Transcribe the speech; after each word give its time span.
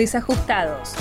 Desajustados. 0.00 0.94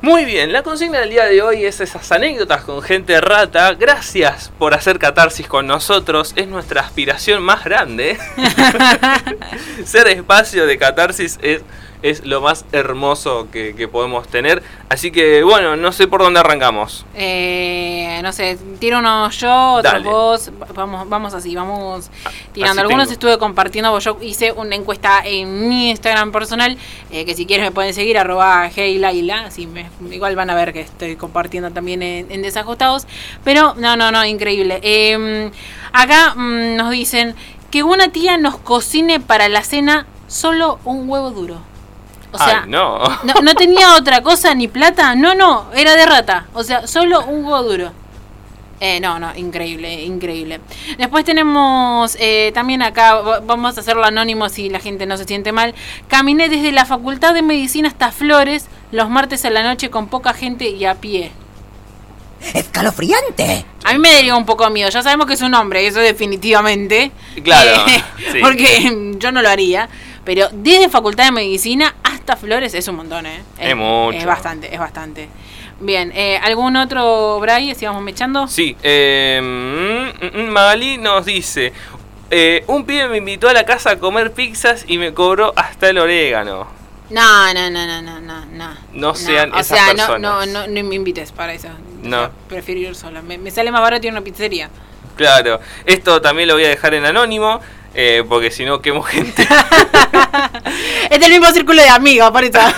Muy 0.00 0.24
bien, 0.24 0.54
la 0.54 0.62
consigna 0.62 1.00
del 1.00 1.10
día 1.10 1.26
de 1.26 1.42
hoy 1.42 1.66
es 1.66 1.80
esas 1.80 2.10
anécdotas 2.10 2.64
con 2.64 2.80
gente 2.80 3.20
rata. 3.20 3.74
Gracias 3.74 4.50
por 4.58 4.72
hacer 4.72 4.98
catarsis 4.98 5.46
con 5.46 5.66
nosotros. 5.66 6.32
Es 6.34 6.48
nuestra 6.48 6.80
aspiración 6.80 7.42
más 7.42 7.62
grande. 7.62 8.16
Ser 9.84 10.08
espacio 10.08 10.64
de 10.64 10.78
catarsis 10.78 11.38
es 11.42 11.60
es 12.02 12.24
lo 12.24 12.40
más 12.40 12.64
hermoso 12.72 13.48
que, 13.50 13.88
podemos 13.88 14.28
tener. 14.28 14.62
Así 14.88 15.10
que 15.10 15.42
bueno, 15.42 15.76
no 15.76 15.92
sé 15.92 16.06
por 16.06 16.20
dónde 16.20 16.40
arrancamos. 16.40 17.04
Eh, 17.14 18.20
no 18.22 18.32
sé, 18.32 18.58
tiro 18.78 18.98
uno 18.98 19.30
yo, 19.30 19.72
otros 19.74 20.02
vos. 20.04 20.50
Vamos, 20.74 21.08
vamos 21.08 21.34
así, 21.34 21.54
vamos 21.54 22.10
tirando. 22.52 22.82
Algunos 22.82 23.10
estuve 23.10 23.38
compartiendo, 23.38 23.98
yo 23.98 24.18
hice 24.20 24.52
una 24.52 24.74
encuesta 24.74 25.22
en 25.24 25.68
mi 25.68 25.90
Instagram 25.90 26.32
personal, 26.32 26.76
eh, 27.10 27.24
que 27.24 27.34
si 27.34 27.46
quieren 27.46 27.66
me 27.66 27.72
pueden 27.72 27.94
seguir, 27.94 28.18
arroba 28.18 28.70
heylaila, 28.74 29.46
así 29.46 29.66
me, 29.66 29.86
igual 30.10 30.36
van 30.36 30.50
a 30.50 30.54
ver 30.54 30.72
que 30.72 30.80
estoy 30.80 31.16
compartiendo 31.16 31.70
también 31.70 32.02
en, 32.02 32.42
Desajustados. 32.42 33.06
Pero 33.44 33.74
no, 33.76 33.96
no, 33.96 34.12
no, 34.12 34.24
increíble. 34.24 34.78
Em, 34.82 35.50
acá 35.92 36.34
mm, 36.34 36.76
nos 36.76 36.90
dicen 36.90 37.34
que 37.70 37.82
una 37.82 38.10
tía 38.10 38.38
nos 38.38 38.56
cocine 38.56 39.20
para 39.20 39.48
la 39.48 39.62
cena 39.62 40.06
solo 40.28 40.78
un 40.84 41.08
huevo 41.08 41.30
duro. 41.30 41.60
O 42.32 42.38
sea, 42.38 42.66
no. 42.66 43.02
no. 43.42 43.54
tenía 43.54 43.94
otra 43.94 44.22
cosa 44.22 44.54
ni 44.54 44.68
plata. 44.68 45.14
No, 45.14 45.34
no, 45.34 45.66
era 45.74 45.94
de 45.96 46.06
rata. 46.06 46.46
O 46.52 46.62
sea, 46.62 46.86
solo 46.86 47.24
un 47.24 47.44
huevo 47.44 47.62
duro. 47.62 47.92
Eh, 48.80 49.00
no, 49.00 49.18
no, 49.18 49.34
increíble, 49.34 50.04
increíble. 50.04 50.60
Después 50.98 51.24
tenemos 51.24 52.16
eh, 52.20 52.52
también 52.54 52.82
acá, 52.82 53.40
vamos 53.40 53.76
a 53.76 53.80
hacerlo 53.80 54.04
anónimo 54.04 54.48
si 54.48 54.68
la 54.68 54.78
gente 54.78 55.04
no 55.04 55.16
se 55.16 55.24
siente 55.24 55.50
mal. 55.50 55.74
Caminé 56.06 56.48
desde 56.48 56.70
la 56.70 56.84
Facultad 56.84 57.34
de 57.34 57.42
Medicina 57.42 57.88
hasta 57.88 58.12
Flores 58.12 58.66
los 58.92 59.10
martes 59.10 59.44
a 59.44 59.50
la 59.50 59.62
noche 59.62 59.90
con 59.90 60.06
poca 60.06 60.32
gente 60.32 60.68
y 60.68 60.84
a 60.84 60.94
pie. 60.94 61.32
¡Escalofriante! 62.54 63.64
A 63.84 63.92
mí 63.92 63.98
me 63.98 64.12
daría 64.12 64.36
un 64.36 64.46
poco 64.46 64.68
miedo. 64.70 64.90
Ya 64.90 65.02
sabemos 65.02 65.26
que 65.26 65.34
es 65.34 65.42
un 65.42 65.54
hombre, 65.54 65.86
eso 65.86 65.98
definitivamente. 65.98 67.10
Claro. 67.42 67.84
Eh, 68.34 68.40
porque 68.42 69.14
yo 69.18 69.32
no 69.32 69.40
lo 69.42 69.48
haría. 69.48 69.88
Pero 70.24 70.48
desde 70.52 70.90
Facultad 70.90 71.24
de 71.24 71.32
Medicina 71.32 71.94
Flores 72.36 72.74
es 72.74 72.86
un 72.88 72.96
montón, 72.96 73.26
¿eh? 73.26 73.42
Es, 73.58 73.76
mucho. 73.76 74.18
Es 74.18 74.26
bastante, 74.26 74.72
es 74.72 74.78
bastante. 74.78 75.28
Bien, 75.80 76.12
eh, 76.14 76.38
¿algún 76.42 76.76
otro, 76.76 77.38
Bray, 77.40 77.74
si 77.74 77.86
vamos 77.86 78.02
mechando? 78.02 78.48
Sí, 78.48 78.76
eh, 78.82 79.40
Magali 80.50 80.98
nos 80.98 81.24
dice, 81.24 81.72
eh, 82.30 82.64
un 82.66 82.84
pibe 82.84 83.08
me 83.08 83.18
invitó 83.18 83.48
a 83.48 83.52
la 83.52 83.64
casa 83.64 83.90
a 83.90 83.98
comer 83.98 84.32
pizzas 84.32 84.84
y 84.88 84.98
me 84.98 85.14
cobró 85.14 85.52
hasta 85.56 85.88
el 85.88 85.98
orégano. 85.98 86.66
No, 87.10 87.54
no, 87.54 87.70
no, 87.70 87.86
no, 87.86 88.02
no, 88.02 88.20
no. 88.20 88.44
No, 88.52 88.74
no 88.92 89.14
sean 89.14 89.52
o 89.54 89.62
sea, 89.62 89.94
No, 89.94 90.18
no, 90.18 90.44
no, 90.44 90.66
no 90.66 90.84
me 90.84 90.94
invites 90.94 91.32
para 91.32 91.54
eso. 91.54 91.68
No. 92.02 92.30
prefiero 92.48 92.80
ir 92.80 92.94
sola. 92.94 93.22
Me, 93.22 93.38
me, 93.38 93.50
sale 93.50 93.70
más 93.70 93.80
barato 93.80 94.06
ir 94.06 94.12
a 94.12 94.16
una 94.16 94.24
pizzería. 94.24 94.68
Claro. 95.16 95.60
Esto 95.86 96.20
también 96.20 96.48
lo 96.48 96.54
voy 96.54 96.64
a 96.64 96.68
dejar 96.68 96.94
en 96.94 97.06
anónimo. 97.06 97.60
Eh, 97.94 98.22
porque 98.28 98.50
si 98.50 98.64
no 98.64 98.82
quemo 98.82 99.02
gente. 99.02 99.46
es 101.10 101.22
el 101.22 101.30
mismo 101.32 101.50
círculo 101.50 101.82
de 101.82 101.88
amigos, 101.88 102.30
por 102.30 102.44
eso. 102.44 102.58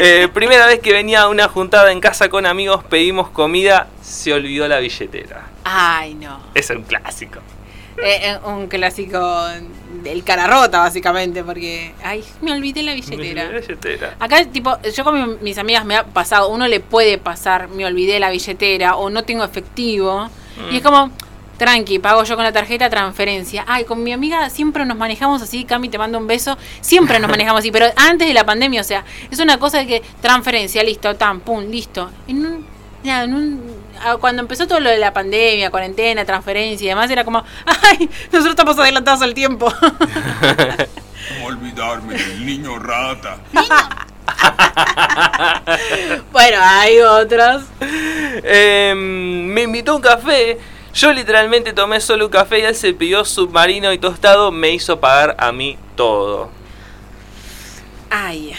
Eh, 0.00 0.28
primera 0.32 0.66
vez 0.66 0.78
que 0.80 0.92
venía 0.92 1.22
a 1.22 1.28
una 1.28 1.48
juntada 1.48 1.90
en 1.90 2.00
casa 2.00 2.28
con 2.28 2.46
amigos, 2.46 2.84
pedimos 2.84 3.30
comida, 3.30 3.88
se 4.00 4.32
olvidó 4.32 4.68
la 4.68 4.78
billetera. 4.78 5.46
Ay, 5.64 6.14
no. 6.14 6.40
Es 6.54 6.70
un 6.70 6.82
clásico. 6.82 7.40
Eh, 8.00 8.38
un 8.44 8.68
clásico 8.68 9.46
del 10.04 10.22
cara 10.22 10.46
rota, 10.46 10.78
básicamente, 10.80 11.42
porque. 11.42 11.94
Ay, 12.04 12.22
me 12.42 12.52
olvidé 12.52 12.82
la 12.82 12.94
billetera. 12.94 13.16
Me 13.16 13.30
olvidé 13.30 13.52
la 13.52 13.60
billetera. 13.60 14.16
Acá, 14.20 14.44
tipo, 14.44 14.78
yo 14.82 15.02
con 15.02 15.42
mis 15.42 15.58
amigas 15.58 15.84
me 15.84 15.96
ha 15.96 16.04
pasado, 16.04 16.48
uno 16.50 16.68
le 16.68 16.80
puede 16.80 17.18
pasar, 17.18 17.68
me 17.68 17.84
olvidé 17.84 18.20
la 18.20 18.30
billetera 18.30 18.96
o 18.96 19.10
no 19.10 19.24
tengo 19.24 19.42
efectivo. 19.42 20.30
Y 20.70 20.76
es 20.76 20.82
mm. 20.82 20.84
como 20.84 21.10
tranqui, 21.58 21.98
pago 21.98 22.24
yo 22.24 22.36
con 22.36 22.44
la 22.44 22.52
tarjeta 22.52 22.88
transferencia. 22.88 23.64
Ay, 23.66 23.84
con 23.84 24.02
mi 24.02 24.12
amiga 24.12 24.48
siempre 24.48 24.86
nos 24.86 24.96
manejamos 24.96 25.42
así, 25.42 25.64
Cami, 25.64 25.88
te 25.88 25.98
mando 25.98 26.18
un 26.18 26.26
beso, 26.26 26.56
siempre 26.80 27.18
nos 27.18 27.30
manejamos 27.34 27.60
así, 27.60 27.70
pero 27.70 27.86
antes 27.96 28.26
de 28.26 28.34
la 28.34 28.46
pandemia, 28.46 28.80
o 28.80 28.84
sea, 28.84 29.04
es 29.30 29.38
una 29.40 29.58
cosa 29.58 29.78
de 29.78 29.86
que 29.86 30.02
transferencia, 30.22 30.82
listo, 30.82 31.14
tan, 31.16 31.40
pum, 31.40 31.64
listo. 31.68 32.10
En 32.26 32.64
ah, 34.00 34.16
cuando 34.20 34.42
empezó 34.42 34.66
todo 34.66 34.80
lo 34.80 34.90
de 34.90 34.98
la 34.98 35.12
pandemia, 35.12 35.70
cuarentena, 35.70 36.24
transferencia 36.24 36.86
y 36.86 36.88
demás, 36.88 37.10
era 37.10 37.24
como, 37.24 37.44
ay, 37.66 38.08
nosotros 38.32 38.50
estamos 38.50 38.78
adelantados 38.78 39.22
al 39.22 39.34
tiempo. 39.34 39.72
¿Cómo 41.28 41.46
olvidarme 41.46 42.14
del 42.14 42.46
niño 42.46 42.78
rata? 42.78 43.38
bueno, 46.32 46.58
hay 46.60 47.00
otros. 47.00 47.64
Em, 48.42 49.46
me 49.46 49.62
invitó 49.62 49.96
un 49.96 50.02
café 50.02 50.58
yo 50.98 51.12
literalmente 51.12 51.72
tomé 51.72 52.00
solo 52.00 52.26
un 52.26 52.30
café 52.32 52.58
y 52.58 52.62
él 52.62 52.74
se 52.74 52.92
pidió 52.92 53.24
submarino 53.24 53.92
y 53.92 53.98
tostado, 53.98 54.50
me 54.50 54.70
hizo 54.70 54.98
pagar 54.98 55.36
a 55.38 55.52
mí 55.52 55.78
todo. 55.94 56.50
Ay, 58.10 58.52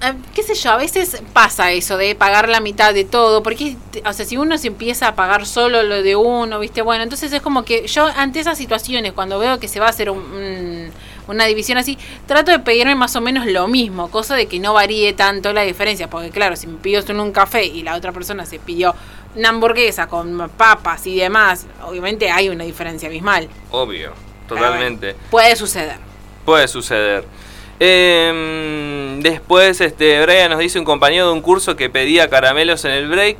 eh, 0.00 0.14
qué 0.34 0.42
sé 0.42 0.54
yo, 0.54 0.70
a 0.70 0.76
veces 0.78 1.22
pasa 1.34 1.70
eso 1.72 1.98
de 1.98 2.14
pagar 2.14 2.48
la 2.48 2.60
mitad 2.60 2.94
de 2.94 3.04
todo, 3.04 3.42
porque, 3.42 3.76
o 4.06 4.12
sea, 4.14 4.24
si 4.24 4.38
uno 4.38 4.56
se 4.56 4.68
empieza 4.68 5.08
a 5.08 5.14
pagar 5.16 5.44
solo 5.44 5.82
lo 5.82 6.02
de 6.02 6.16
uno, 6.16 6.60
viste, 6.60 6.80
bueno, 6.80 7.02
entonces 7.02 7.30
es 7.30 7.42
como 7.42 7.62
que 7.62 7.86
yo 7.88 8.06
ante 8.16 8.40
esas 8.40 8.56
situaciones, 8.56 9.12
cuando 9.12 9.38
veo 9.38 9.60
que 9.60 9.68
se 9.68 9.80
va 9.80 9.86
a 9.86 9.90
hacer 9.90 10.10
una 10.10 11.44
división 11.44 11.76
así, 11.76 11.98
trato 12.26 12.52
de 12.52 12.58
pedirme 12.60 12.94
más 12.94 13.16
o 13.16 13.20
menos 13.20 13.44
lo 13.46 13.68
mismo, 13.68 14.10
cosa 14.10 14.34
de 14.34 14.46
que 14.46 14.58
no 14.60 14.72
varíe 14.72 15.12
tanto 15.12 15.52
la 15.52 15.60
diferencia, 15.60 16.08
porque 16.08 16.30
claro, 16.30 16.56
si 16.56 16.68
me 16.68 16.78
pido 16.78 17.02
solo 17.02 17.22
un 17.22 17.32
café 17.32 17.66
y 17.66 17.82
la 17.82 17.96
otra 17.96 18.12
persona 18.12 18.46
se 18.46 18.58
pidió 18.58 18.94
una 19.34 19.48
hamburguesa 19.48 20.06
con 20.06 20.50
papas 20.56 21.06
y 21.06 21.16
demás, 21.16 21.66
obviamente 21.84 22.30
hay 22.30 22.48
una 22.48 22.64
diferencia 22.64 23.08
abismal. 23.08 23.48
Obvio, 23.70 24.12
totalmente. 24.48 25.16
puede 25.30 25.56
suceder. 25.56 25.96
Puede 26.44 26.68
suceder. 26.68 27.24
Em, 27.80 29.20
después, 29.20 29.80
este, 29.80 30.22
Brian 30.22 30.50
nos 30.50 30.60
dice 30.60 30.78
un 30.78 30.84
compañero 30.84 31.26
de 31.26 31.32
un 31.32 31.40
curso 31.40 31.74
que 31.76 31.90
pedía 31.90 32.28
caramelos 32.28 32.84
en 32.84 32.92
el 32.92 33.08
break. 33.08 33.38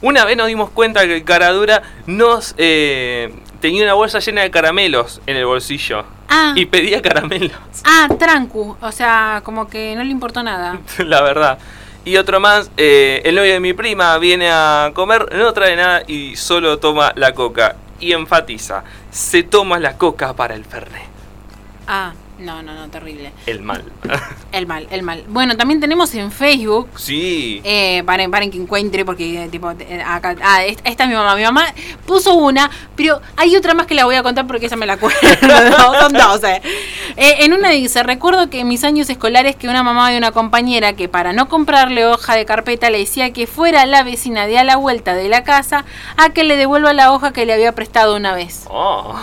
Una 0.00 0.24
vez 0.24 0.36
nos 0.36 0.48
dimos 0.48 0.70
cuenta 0.70 1.06
que 1.06 1.16
el 1.16 1.24
caradura 1.24 1.82
nos 2.06 2.54
eh, 2.58 3.32
tenía 3.60 3.84
una 3.84 3.94
bolsa 3.94 4.18
llena 4.18 4.42
de 4.42 4.50
caramelos 4.50 5.20
en 5.26 5.36
el 5.36 5.46
bolsillo. 5.46 6.04
Ah. 6.28 6.52
Y 6.56 6.66
pedía 6.66 7.02
caramelos. 7.02 7.52
Ah, 7.84 8.08
trancu. 8.18 8.76
O 8.80 8.92
sea, 8.92 9.42
como 9.44 9.68
que 9.68 9.94
no 9.96 10.02
le 10.02 10.10
importó 10.10 10.42
nada. 10.42 10.80
La 10.98 11.22
verdad. 11.22 11.58
Y 12.04 12.16
otro 12.16 12.40
más, 12.40 12.70
eh, 12.76 13.22
el 13.24 13.36
novio 13.36 13.52
de 13.52 13.60
mi 13.60 13.74
prima 13.74 14.18
viene 14.18 14.50
a 14.50 14.90
comer, 14.92 15.28
no 15.36 15.52
trae 15.52 15.76
nada 15.76 16.02
y 16.06 16.34
solo 16.34 16.78
toma 16.78 17.12
la 17.14 17.32
coca. 17.32 17.76
Y 18.00 18.12
enfatiza, 18.12 18.82
se 19.10 19.44
toma 19.44 19.78
la 19.78 19.96
coca 19.96 20.34
para 20.34 20.54
el 20.54 20.64
fernet. 20.64 21.06
Ah. 21.86 22.12
No, 22.42 22.60
no, 22.62 22.74
no, 22.74 22.88
terrible. 22.88 23.32
El 23.46 23.62
mal. 23.62 23.84
el 24.52 24.66
mal, 24.66 24.88
el 24.90 25.02
mal. 25.02 25.24
Bueno, 25.28 25.56
también 25.56 25.80
tenemos 25.80 26.12
en 26.14 26.32
Facebook. 26.32 26.88
Sí. 26.96 27.60
Eh, 27.64 28.02
paren, 28.04 28.30
paren 28.30 28.50
que 28.50 28.58
encuentre, 28.58 29.04
porque 29.04 29.48
tipo, 29.50 29.70
eh, 29.70 30.02
acá, 30.04 30.34
ah, 30.42 30.64
esta, 30.64 31.04
es 31.04 31.08
mi 31.08 31.14
mamá. 31.14 31.36
Mi 31.36 31.44
mamá 31.44 31.66
puso 32.04 32.34
una, 32.34 32.68
pero 32.96 33.20
hay 33.36 33.54
otra 33.56 33.74
más 33.74 33.86
que 33.86 33.94
la 33.94 34.04
voy 34.04 34.16
a 34.16 34.22
contar 34.22 34.46
porque 34.46 34.66
esa 34.66 34.76
me 34.76 34.86
la 34.86 34.94
acuerdo. 34.94 35.18
son 36.00 36.12
dos, 36.12 36.42
eh. 36.44 36.60
eh. 37.16 37.36
En 37.40 37.52
una 37.52 37.70
dice, 37.70 38.02
recuerdo 38.02 38.50
que 38.50 38.60
en 38.60 38.68
mis 38.68 38.82
años 38.82 39.08
escolares 39.08 39.54
que 39.54 39.68
una 39.68 39.84
mamá 39.84 40.10
de 40.10 40.18
una 40.18 40.32
compañera 40.32 40.94
que 40.94 41.08
para 41.08 41.32
no 41.32 41.48
comprarle 41.48 42.06
hoja 42.06 42.34
de 42.34 42.44
carpeta 42.44 42.90
le 42.90 42.98
decía 42.98 43.32
que 43.32 43.46
fuera 43.46 43.86
la 43.86 44.02
vecina 44.02 44.46
de 44.46 44.58
a 44.58 44.64
la 44.64 44.76
vuelta 44.76 45.14
de 45.14 45.28
la 45.28 45.44
casa 45.44 45.84
a 46.16 46.30
que 46.30 46.42
le 46.42 46.56
devuelva 46.56 46.92
la 46.92 47.12
hoja 47.12 47.32
que 47.32 47.46
le 47.46 47.52
había 47.52 47.72
prestado 47.72 48.16
una 48.16 48.34
vez. 48.34 48.64
Oh. 48.68 49.14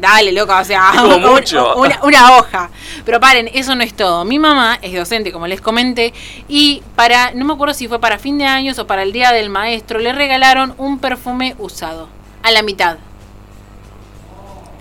Dale, 0.00 0.32
loca, 0.32 0.60
o 0.60 0.64
sea, 0.64 0.92
Una, 2.02 2.38
hoja. 2.38 2.70
Pero 3.04 3.20
paren, 3.20 3.50
eso 3.52 3.74
no 3.74 3.82
es 3.82 3.94
todo. 3.94 4.24
Mi 4.24 4.38
mamá 4.38 4.78
es 4.82 4.94
docente, 4.94 5.32
como 5.32 5.46
les 5.46 5.60
comenté, 5.60 6.12
y 6.48 6.82
para, 6.96 7.32
no 7.32 7.44
me 7.44 7.52
acuerdo 7.52 7.74
si 7.74 7.88
fue 7.88 8.00
para 8.00 8.18
fin 8.18 8.38
de 8.38 8.44
años 8.44 8.78
o 8.78 8.86
para 8.86 9.02
el 9.02 9.12
día 9.12 9.32
del 9.32 9.50
maestro, 9.50 9.98
le 9.98 10.12
regalaron 10.12 10.74
un 10.78 10.98
perfume 10.98 11.54
usado. 11.58 12.08
A 12.42 12.50
la 12.50 12.62
mitad. 12.62 12.98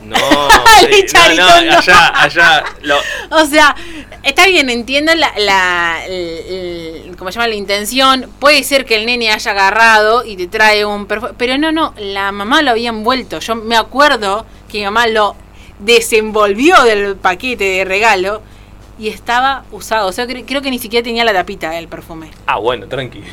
No, 0.08 0.16
no, 1.36 1.78
allá, 1.78 2.12
allá. 2.22 2.64
O 3.32 3.46
sea, 3.46 3.76
está 4.24 4.46
bien, 4.48 4.70
entiendo 4.70 5.14
la, 5.16 5.34
la, 5.38 6.00
¿cómo 7.18 7.32
se 7.32 7.36
llama? 7.36 7.48
La 7.48 7.56
intención. 7.56 8.30
Puede 8.40 8.64
ser 8.64 8.86
que 8.86 8.96
el 8.96 9.06
nene 9.06 9.32
haya 9.32 9.52
agarrado 9.52 10.24
y 10.24 10.38
te 10.38 10.48
trae 10.48 10.86
un 10.86 11.08
perfume. 11.08 11.34
Pero 11.38 11.58
no, 11.58 11.72
no, 11.72 11.94
la 11.98 12.32
mamá 12.32 12.62
lo 12.62 12.72
había 12.72 12.90
envuelto. 12.90 13.40
Yo 13.40 13.56
me 13.56 13.76
acuerdo 13.76 14.46
que 14.70 14.80
mi 14.80 14.86
mamá 14.86 15.08
lo 15.08 15.36
desenvolvió 15.80 16.84
del 16.84 17.16
paquete 17.16 17.64
de 17.64 17.86
regalo 17.86 18.42
y 19.00 19.10
estaba 19.10 19.64
usado. 19.72 20.08
O 20.08 20.12
sea, 20.12 20.26
creo, 20.28 20.62
que 20.62 20.72
ni 20.72 20.80
siquiera 20.80 21.04
tenía 21.04 21.24
la 21.24 21.34
tapita 21.34 21.70
del 21.72 21.88
perfume. 21.88 22.30
Ah, 22.46 22.58
bueno, 22.58 22.88
tranqui. 22.88 23.24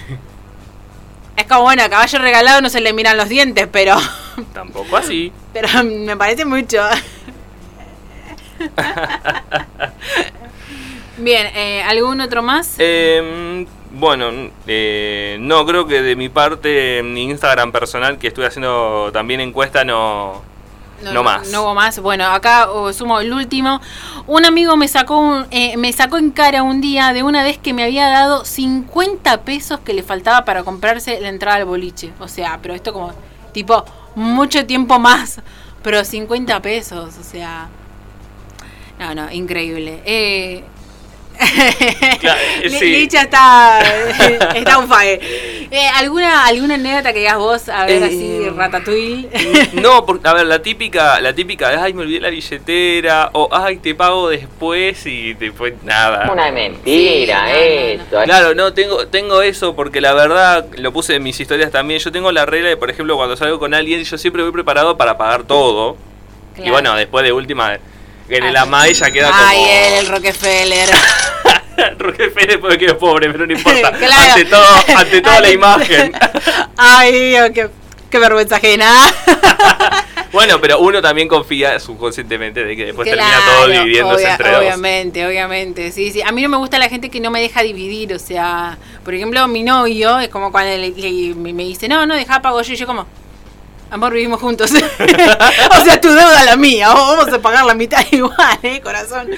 Es 1.37 1.47
como, 1.47 1.63
bueno, 1.63 1.83
a 1.83 1.89
caballo 1.89 2.19
regalado 2.19 2.61
no 2.61 2.69
se 2.69 2.81
le 2.81 2.93
miran 2.93 3.17
los 3.17 3.29
dientes, 3.29 3.67
pero... 3.71 3.97
Tampoco 4.53 4.97
así. 4.97 5.33
Pero 5.53 5.69
me 5.85 6.17
parece 6.17 6.45
mucho. 6.45 6.81
Bien, 11.19 11.47
eh, 11.55 11.83
¿algún 11.83 12.21
otro 12.21 12.43
más? 12.43 12.75
Eh, 12.79 13.67
bueno, 13.93 14.31
eh, 14.67 15.37
no, 15.41 15.65
creo 15.65 15.87
que 15.87 16.03
de 16.03 16.17
mi 16.17 16.29
parte, 16.29 17.03
mi 17.05 17.23
Instagram 17.25 17.71
personal, 17.71 18.19
que 18.19 18.27
estoy 18.29 18.45
haciendo 18.45 19.11
también 19.13 19.41
encuesta, 19.41 19.85
no, 19.85 20.43
no, 21.03 21.23
más. 21.23 21.49
No 21.51 21.63
hubo 21.63 21.75
más. 21.75 21.99
Bueno, 21.99 22.25
acá 22.27 22.69
sumo 22.93 23.21
el 23.21 23.33
último. 23.33 23.81
Un 24.27 24.45
amigo 24.45 24.77
me 24.77 24.89
sacó, 24.89 25.45
eh, 25.51 25.77
me 25.77 25.93
sacó 25.93 26.19
en 26.19 26.31
cara 26.31 26.63
un 26.63 26.81
día 26.81 27.13
de 27.13 27.23
una 27.23 27.43
vez 27.43 27.59
que 27.59 27.73
me 27.73 27.85
había 27.85 28.09
dado 28.09 28.45
50 28.45 29.43
pesos 29.43 29.81
que 29.81 29.93
le 29.93 30.03
faltaba 30.03 30.45
para 30.45 30.63
comprarse 30.63 31.21
la 31.21 31.29
entrada 31.29 31.59
al 31.59 31.65
boliche. 31.65 32.13
O 32.21 32.29
sea, 32.29 32.59
pero 32.63 32.75
esto 32.75 32.93
como, 32.93 33.13
tipo, 33.53 33.85
mucho 34.15 34.67
tiempo 34.67 34.99
más. 34.99 35.41
Pero 35.83 36.05
50 36.05 36.63
pesos, 36.63 37.17
o 37.19 37.23
sea... 37.23 37.69
No, 38.99 39.15
no, 39.15 39.31
increíble. 39.31 40.03
Eh, 40.07 40.65
Claro, 42.21 42.41
Licha 42.81 43.23
está, 43.23 43.81
está 44.55 44.79
un 44.79 44.89
fire. 44.89 45.21
Eh, 45.71 45.89
¿alguna, 45.95 46.47
¿Alguna 46.47 46.75
anécdota 46.75 47.13
que 47.13 47.21
digas 47.21 47.37
vos, 47.37 47.69
a 47.69 47.85
ver, 47.85 48.05
así, 48.05 48.45
eh, 48.45 48.53
ratatouille? 48.55 49.29
No, 49.75 50.07
porque, 50.07 50.29
a 50.29 50.35
ver, 50.35 50.47
la 50.47 50.63
típica, 50.63 51.21
la 51.21 51.35
típica 51.35 51.83
ay, 51.83 51.93
me 51.93 52.03
olvidé 52.03 52.21
la 52.21 52.31
billetera, 52.31 53.31
o 53.33 53.49
ay, 53.51 53.79
te 53.79 53.95
pago 53.95 54.29
después 54.29 55.05
y 55.07 55.35
después 55.35 55.75
nada. 55.83 56.31
Una 56.33 56.51
mentira, 56.51 57.53
esto. 57.55 58.23
Claro, 58.25 58.55
no, 58.55 58.73
tengo, 58.73 59.07
tengo 59.09 59.43
eso 59.43 59.75
porque 59.75 60.01
la 60.01 60.15
verdad, 60.15 60.67
lo 60.77 60.93
puse 60.93 61.17
en 61.17 61.23
mis 61.23 61.39
historias 61.39 61.71
también, 61.71 62.01
yo 62.01 62.13
tengo 62.13 62.31
la 62.33 62.47
regla 62.47 62.69
de, 62.69 62.77
por 62.77 62.91
ejemplo, 62.91 63.17
cuando 63.17 63.37
salgo 63.37 63.59
con 63.59 63.75
alguien, 63.75 64.05
yo 64.05 64.19
siempre 64.19 64.43
voy 64.43 64.53
preparado 64.53 64.97
para 64.97 65.19
pagar 65.19 65.45
todo. 65.45 65.97
Y 66.63 66.71
bueno, 66.71 66.95
después 66.95 67.25
de 67.25 67.33
última 67.33 67.79
en 68.29 68.45
el 68.45 68.57
ama 68.57 68.87
ella 68.87 69.11
queda 69.11 69.31
como. 69.31 69.43
Ay, 69.45 69.65
el 69.99 70.07
Rockefeller. 70.07 70.91
Rockefeller 71.99 72.61
puede 72.61 72.79
que 72.79 72.87
es 72.87 72.95
pobre, 72.95 73.31
pero 73.31 73.47
no 73.47 73.53
importa. 73.57 73.89
Ante 73.89 74.45
todo, 74.45 74.67
ante 74.97 75.21
toda 75.21 75.41
la 75.41 75.51
imagen. 75.51 76.13
Ay, 76.77 77.31
Dios, 77.31 77.51
qué, 77.55 77.69
qué 78.11 78.19
vergüenza 78.19 78.57
ajena. 78.57 78.93
Bueno, 80.35 80.61
pero 80.61 80.81
uno 80.81 81.01
también 81.01 81.29
confía 81.29 81.79
subconscientemente 81.79 82.65
de 82.65 82.75
que 82.75 82.87
después 82.87 83.09
termina 83.09 83.41
todo 83.47 83.69
dividiéndose 83.69 84.29
entre 84.29 84.51
dos. 84.51 84.59
Obviamente, 84.59 85.25
obviamente. 85.25 85.93
Sí, 85.93 86.11
sí. 86.11 86.23
A 86.23 86.33
mí 86.33 86.43
no 86.43 86.49
me 86.49 86.57
gusta 86.57 86.77
la 86.77 86.89
gente 86.89 87.09
que 87.09 87.21
no 87.21 87.31
me 87.31 87.41
deja 87.41 87.63
dividir. 87.63 88.13
O 88.13 88.19
sea, 88.19 88.77
por 89.05 89.15
ejemplo, 89.15 89.47
mi 89.47 89.63
novio 89.63 90.19
es 90.19 90.29
como 90.31 90.51
cuando 90.51 90.71
me 90.73 91.63
dice, 91.63 91.87
no, 91.87 92.05
no, 92.05 92.17
deja 92.17 92.43
pago 92.43 92.61
yo. 92.63 92.73
Y 92.73 92.77
yo, 92.77 92.85
como, 92.85 93.07
Amor, 93.95 94.13
vivimos 94.13 94.41
juntos. 94.41 94.73
o 94.73 95.85
sea, 95.85 96.01
tu 96.01 96.09
deuda 96.09 96.43
la 96.43 96.57
mía. 96.57 96.89
Vamos 96.89 97.33
a 97.33 97.41
pagar 97.41 97.65
la 97.65 97.75
mitad 97.75 98.05
igual, 98.11 98.59
¿eh, 98.65 98.81
corazón? 98.81 99.31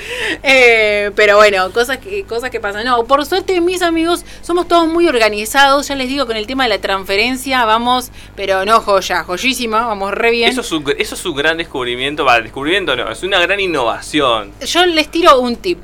Eh, 0.42 1.10
pero 1.14 1.36
bueno, 1.36 1.70
cosas 1.72 1.98
que, 1.98 2.24
cosas 2.24 2.48
que 2.48 2.58
pasan. 2.58 2.86
No, 2.86 3.04
por 3.04 3.26
suerte, 3.26 3.60
mis 3.60 3.82
amigos, 3.82 4.24
somos 4.40 4.66
todos 4.66 4.88
muy 4.88 5.08
organizados. 5.08 5.88
Ya 5.88 5.94
les 5.94 6.08
digo, 6.08 6.24
con 6.24 6.38
el 6.38 6.46
tema 6.46 6.62
de 6.62 6.70
la 6.70 6.78
transferencia, 6.78 7.66
vamos, 7.66 8.10
pero 8.34 8.64
no 8.64 8.80
joya, 8.80 9.24
joyísima, 9.24 9.86
vamos 9.86 10.12
re 10.12 10.30
bien. 10.30 10.48
Eso 10.48 10.62
es 10.62 10.72
un, 10.72 10.86
eso 10.96 11.16
es 11.16 11.26
un 11.26 11.36
gran 11.36 11.58
descubrimiento. 11.58 12.24
Va, 12.24 12.40
descubrimiento 12.40 12.96
no, 12.96 13.10
es 13.10 13.22
una 13.22 13.38
gran 13.40 13.60
innovación. 13.60 14.52
Yo 14.64 14.86
les 14.86 15.10
tiro 15.10 15.38
un 15.38 15.56
tip. 15.56 15.80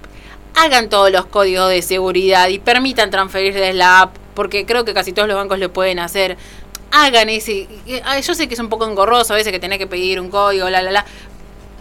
Hagan 0.55 0.89
todos 0.89 1.13
los 1.13 1.27
códigos 1.27 1.69
de 1.69 1.83
seguridad 1.83 2.49
y 2.49 2.59
permitan 2.59 3.11
transferir 3.11 3.53
desde 3.53 3.75
la 3.75 4.01
app, 4.01 4.17
porque 4.33 4.65
creo 4.65 4.87
que 4.87 4.95
casi 4.95 5.13
todos 5.13 5.29
los 5.29 5.37
bancos 5.37 5.59
lo 5.59 5.71
pueden 5.75 5.99
hacer 5.99 6.39
hagan 6.93 7.29
ese. 7.29 7.67
Yo 8.25 8.35
sé 8.35 8.47
que 8.47 8.55
es 8.55 8.61
un 8.61 8.69
poco 8.69 8.87
engorroso 8.87 9.33
a 9.33 9.37
veces 9.37 9.53
que 9.53 9.59
tenés 9.59 9.79
que 9.79 9.87
pedir 9.87 10.21
un 10.21 10.31
código, 10.31 10.71
la, 10.71 10.83
la, 10.83 10.91
la. 10.93 11.05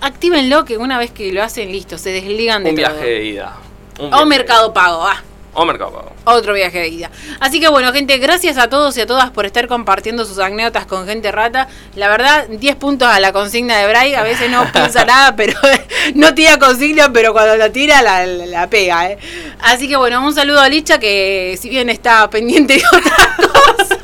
Actívenlo 0.02 0.66
que 0.66 0.78
una 0.78 0.98
vez 0.98 1.12
que 1.12 1.32
lo 1.32 1.44
hacen, 1.44 1.72
listo, 1.72 1.98
se 2.00 2.12
desligan 2.12 2.64
de 2.64 2.72
un 2.72 2.76
Viaje 2.76 3.06
de 3.06 3.26
ida. 3.26 3.56
o 4.00 4.26
Mercado 4.26 4.74
Pago, 4.74 5.06
ah. 5.06 5.22
O 5.54 5.66
Mercado 5.66 5.92
Pago. 5.92 6.12
Otro 6.24 6.54
viaje 6.54 6.80
de 6.80 6.88
ida. 6.88 7.12
Así 7.42 7.60
que 7.60 7.68
bueno, 7.68 7.92
gente, 7.92 8.18
gracias 8.20 8.58
a 8.58 8.70
todos 8.70 8.96
y 8.98 9.02
a 9.02 9.06
todas 9.06 9.32
por 9.32 9.46
estar 9.46 9.68
compartiendo 9.68 10.24
sus 10.24 10.40
anécdotas 10.40 10.86
con 10.86 11.06
gente 11.06 11.30
rata. 11.32 11.68
La 11.96 12.08
verdad, 12.08 12.48
10 12.48 12.76
puntos 12.78 13.08
a 13.08 13.20
la 13.20 13.34
consigna 13.34 13.78
de 13.78 13.88
Bray. 13.88 14.14
A 14.16 14.24
veces 14.24 14.50
no 14.50 14.66
piensa 14.74 15.04
nada, 15.04 15.36
pero 15.36 15.60
no 16.16 16.34
tira 16.34 16.58
consigna, 16.58 17.12
pero 17.12 17.34
cuando 17.34 17.58
la 17.58 17.70
tira 17.70 18.02
la, 18.02 18.26
la, 18.26 18.70
pega. 18.70 19.12
¿eh? 19.12 19.18
Así 19.60 19.90
que 19.90 19.98
bueno, 19.98 20.26
un 20.26 20.34
saludo 20.34 20.62
a 20.62 20.70
Licha 20.70 21.00
que 21.00 21.58
si 21.60 21.70
bien 21.70 21.90
está 21.90 22.30
pendiente 22.30 22.76
de 22.76 22.84
otra 22.98 23.36
cosa. 23.78 23.98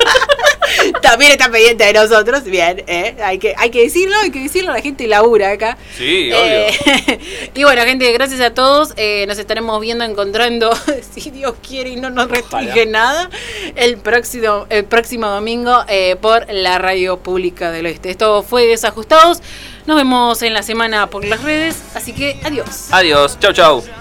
También 1.02 1.32
está 1.32 1.50
pendiente 1.50 1.84
de 1.84 1.92
nosotros, 1.92 2.44
bien, 2.44 2.84
¿eh? 2.86 3.16
hay, 3.22 3.38
que, 3.38 3.54
hay 3.56 3.70
que 3.70 3.82
decirlo, 3.82 4.16
hay 4.22 4.30
que 4.30 4.40
decirlo, 4.40 4.72
la 4.72 4.80
gente 4.80 5.06
labura 5.06 5.50
acá. 5.50 5.76
Sí, 5.96 6.30
eh, 6.32 6.70
obvio. 6.76 7.18
y 7.54 7.64
bueno, 7.64 7.82
gente, 7.82 8.10
gracias 8.12 8.40
a 8.40 8.54
todos, 8.54 8.92
eh, 8.96 9.24
nos 9.26 9.38
estaremos 9.38 9.80
viendo, 9.80 10.04
encontrando, 10.04 10.70
si 11.14 11.30
Dios 11.30 11.54
quiere 11.66 11.90
y 11.90 11.96
no 11.96 12.10
nos 12.10 12.30
restringe 12.30 12.86
nada, 12.86 13.30
el 13.76 13.98
próximo, 13.98 14.66
el 14.70 14.84
próximo 14.84 15.28
domingo 15.28 15.84
por 16.20 16.52
la 16.52 16.78
Radio 16.78 17.18
Pública 17.18 17.70
del 17.70 17.86
Oeste. 17.86 18.10
Esto 18.10 18.42
fue 18.42 18.66
Desajustados, 18.66 19.40
nos 19.86 19.96
vemos 19.96 20.42
en 20.42 20.54
la 20.54 20.62
semana 20.62 21.08
por 21.08 21.24
las 21.24 21.42
redes, 21.42 21.76
así 21.94 22.12
que 22.12 22.38
adiós. 22.44 22.88
Adiós, 22.90 23.38
chau 23.40 23.52
chau. 23.52 23.97